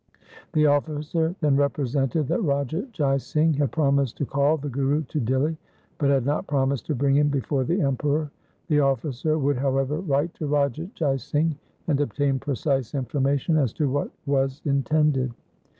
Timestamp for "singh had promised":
3.17-4.17